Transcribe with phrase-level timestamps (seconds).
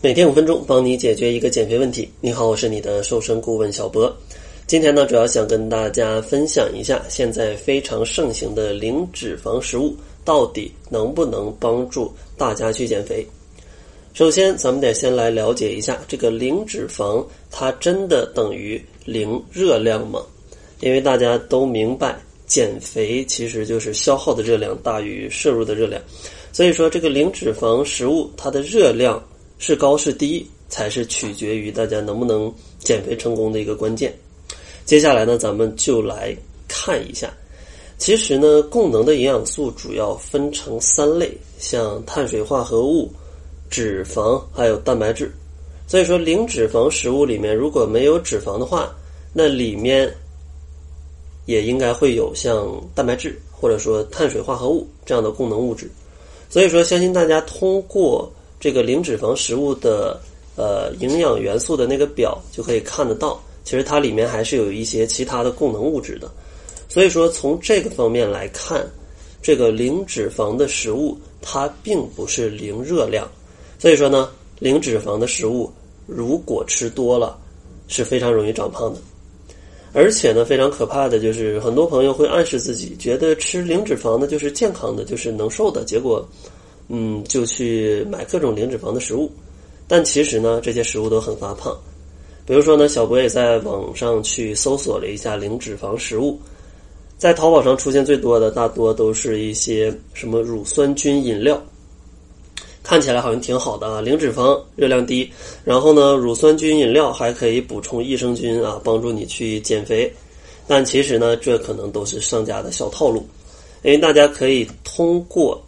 [0.00, 2.08] 每天五分钟，帮你解决一个减肥问题。
[2.20, 4.16] 你好，我是你的瘦身顾问小博。
[4.64, 13.26] 今天呢，主要想跟大家分享一下现在非常盛行的零脂肪食物到底能不能帮助大家去减肥。
[14.14, 20.22] 首先，咱们得先来了解一下这个零脂肪，它真的等于零热量吗？
[20.78, 26.00] 因为大家都明白，减肥其实就是消耗的热量大于摄入的热量，
[26.52, 29.20] 所以说这个零脂肪食物它的热量。
[29.58, 34.16] 是高是低，才是取决于大家能不能减肥成功的一个关键。
[34.84, 36.34] 接下来呢，咱们就来
[36.68, 37.32] 看一下。
[37.98, 43.10] 其实呢，供能的营养素主要分成三类，像碳水化合物、
[43.68, 45.30] 脂肪还有蛋白质。
[45.88, 48.94] 所以说，零脂肪食物里面如果没有脂肪的话，
[49.34, 50.08] 那里面
[51.46, 55.90] 也应该会有像蛋白质或者说碳水化合物这样的供能物质。
[56.48, 58.32] 所以说，相信大家通过。
[58.60, 60.20] 这个零脂肪食物的
[60.56, 66.30] 呃营养元素的那个表就可以看得到，其实它里面还是有一些其他的供能物质的。
[66.88, 68.84] 所以说从这个方面来看，
[69.40, 73.30] 这个零脂肪的食物它并不是零热量。
[73.78, 75.72] 所以说呢，零脂肪的食物
[76.06, 77.38] 如果吃多了
[77.86, 79.00] 是非常容易长胖的。
[79.92, 86.26] 而且呢，非常可怕的就是很多朋友会暗示自己，觉得吃零脂肪的就是健康的，就是能瘦的，结果。
[86.88, 89.30] 嗯，就去买各种零脂肪的食物，
[89.86, 91.76] 但其实呢，这些食物都很发胖。
[92.46, 96.40] 比如说呢，小博也在网上去搜索了一下零脂肪食物，
[97.18, 101.62] 在淘宝上出现最多的大多都是一些什么乳酸菌饮料，
[102.82, 105.30] 看起来好像挺好的啊，零脂肪、热量低，
[105.64, 110.10] 然后呢，乳酸菌饮料还可以补充益生菌啊，帮助你去减肥。
[110.66, 113.28] 但其实呢，这可能都是商家的小套路，
[113.82, 115.62] 因为大家可以通过。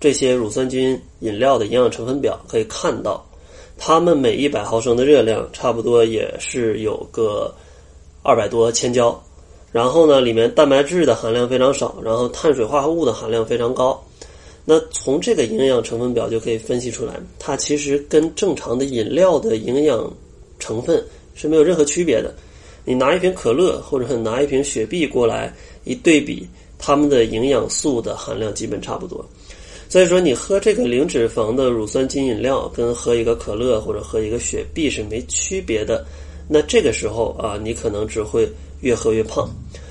[0.00, 3.22] 这些乳酸菌饮料的营养成分表可以看到，
[3.76, 7.54] 它们每一百毫升的热量差不多也是有个
[8.22, 9.22] 二百多千焦，
[9.70, 14.02] 然后呢，里面蛋白质的含量非常少，然后碳水化合物的含量非常高。
[14.64, 20.10] 那从这个营养成分表就可以分析出来，它其实跟正常的饮料的营养
[20.58, 21.02] 成分
[21.34, 22.34] 是没有任何区别的。
[22.84, 26.46] 你拿一瓶可乐或者是拿一瓶雪碧过来一对比，
[26.78, 29.22] 它们的营养素的含量基本差不多。
[29.90, 36.06] 所以说，你喝这个零脂肪的乳酸菌饮料，跟喝一个可乐或者喝一个雪碧是没区别的。
[36.48, 38.48] 那这个时候啊，你可能只会
[38.82, 39.50] 越喝越胖。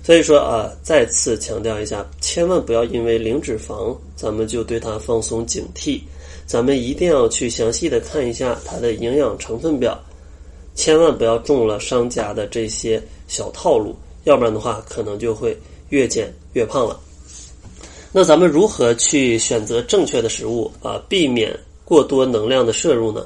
[0.00, 6.00] 所以说啊，再次强调一下，千万不要因为零脂肪，咱们就对它放松警惕。
[6.46, 10.00] 咱们一定要去详细的看一下它的营养成分表，
[10.76, 15.56] 千万不要中了商家的这些小套路，要不然的话，可能就会
[15.88, 16.96] 越减越胖了。
[18.12, 23.24] 那咱们如何去选择正确的食物啊，避免过多能量的摄入呢？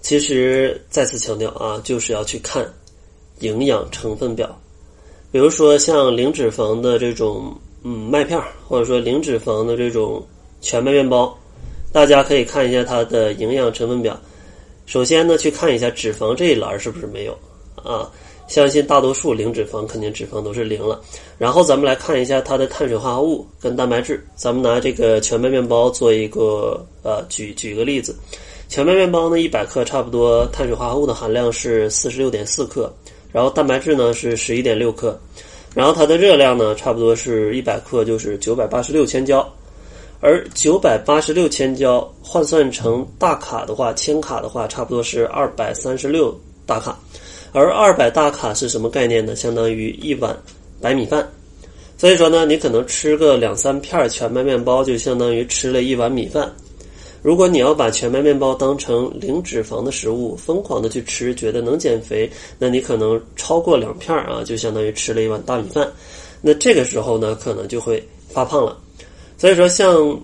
[0.00, 2.68] 其实再次强调啊，就是要去看
[3.40, 4.60] 营养成分表。
[5.30, 10.26] 比如说像零脂肪的这种嗯麦片，或者说零脂肪的这种
[10.60, 11.36] 全麦面包，
[11.92, 14.18] 大家可以看一下它的营养成分表。
[14.86, 17.38] 首先呢，去看一下脂肪这一栏是不是没有
[17.76, 18.10] 啊。
[18.48, 20.98] 相信大多数零脂肪肯定脂肪都是零了，
[21.36, 24.26] 然后咱们来看一下它的碳水化合物跟蛋白质。
[24.34, 28.16] 咱们拿这个全麦面包做一个呃举举个例子，
[28.68, 32.90] 全麦面包呢一百克差不多碳水化合物的含量是四十六点四克，
[33.30, 35.20] 然后蛋白质呢是十一点六克，
[35.74, 39.46] 然后它的热量呢差不多是一百克就是九百八十六千焦，
[40.20, 46.34] 而九百八十六千焦换算成大卡的话，千卡的话差不多是二百三十六
[46.64, 46.98] 大卡。
[47.52, 49.34] 而二百大卡是什么概念呢？
[49.34, 50.36] 相当于一碗
[50.80, 51.26] 白米饭，
[51.96, 56.52] 所以说呢，你可能吃个两三片全麦面包，就相当于吃了一碗米饭。
[57.20, 65.90] 如果你要把全麦面包当成零脂肪的食物，疯狂的去吃，觉得能减肥，那你可能超过两片啊，就相当于吃了一碗大米饭。
[66.40, 68.78] 那这个时候呢，可能就会发胖了。
[69.36, 70.20] 所以说，像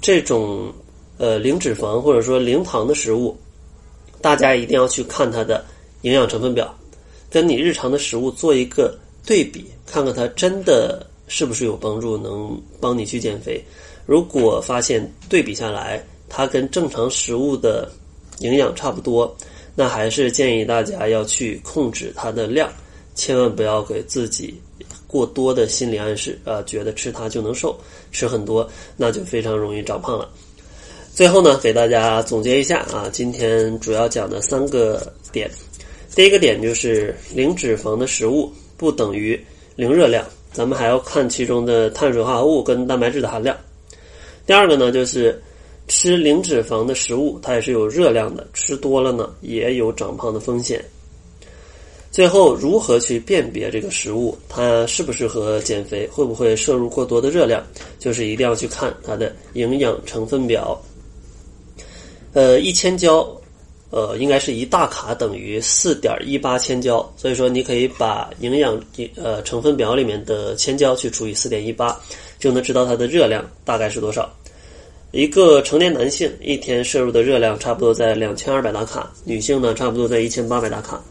[0.00, 0.70] 这种
[1.16, 3.34] 呃零脂肪或者说零糖的食物，
[4.20, 5.64] 大家一定要去看它的。
[6.02, 6.74] 营养成分表，
[7.30, 13.62] 跟你日常的食物做一个对比，看看它真的是不是有帮助，能帮你去减肥。
[14.06, 17.90] 如果发现对比下来，它跟正常食物的
[18.38, 19.36] 营养差不多，
[19.74, 22.72] 那还是建议大家要去控制它的量，
[23.14, 24.60] 千万不要给自己
[25.06, 27.78] 过多的心理暗示啊，觉得吃它就能瘦，
[28.10, 30.28] 吃很多那就非常容易长胖了。
[31.12, 35.50] 最后呢，给大家总结一下啊，今天主要讲的三个点。
[36.14, 39.38] 第一个点就是零脂肪的食物不等于
[39.76, 43.56] 零热量，咱们还要看其中的碳水化合物跟蛋白质的含量。
[44.44, 45.40] 第二个呢，就是
[45.86, 50.84] 吃零脂肪的食物，它也是有热量的，吃多了呢也有长胖的风险。
[52.10, 57.64] 最后，如何去辨别这个食物它适不适合减肥，会不会摄入过多的热量，
[58.00, 60.76] 就是一定要去看它的营养成分表。
[62.32, 63.39] 呃，一千焦，
[63.90, 68.80] 呃，应该是一大卡等于四点一八千焦，所以说你可以把营养
[69.16, 72.00] 呃成分表里面的千焦去除以四点一八，
[72.38, 74.32] 就能知道它的热量大概是多少。
[75.10, 81.02] 一个成年男性一天摄入的热量差不多在两千二百大卡，女性呢差不多在一千八百大卡。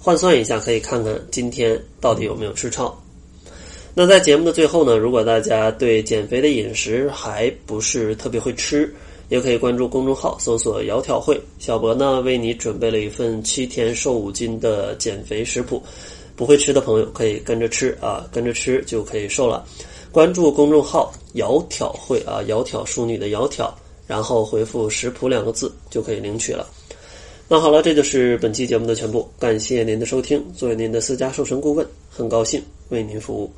[0.00, 2.92] 换算一下，可以看看今天到底有没有吃超。
[3.94, 8.92] 那在节目的最后呢，如果大家对减肥的饮食还不是特别会吃，
[9.34, 15.82] 也可以关注公众号搜索“窈窕会”，小博呢为你准备了一份七天瘦五斤的减肥食谱。
[16.36, 19.66] 不会吃的朋友可以跟着吃啊，跟着吃就可以瘦了。
[20.12, 23.68] 关注公众号“窈窕会”啊，窈窕淑女的窈窕，
[24.06, 26.68] 然后回复“食谱”两个字就可以领取了。
[27.48, 29.28] 那好了，这就是本期节目的全部。
[29.36, 33.52] 感谢您的收听，作为您的私家瘦身顾问，很高兴为您服务。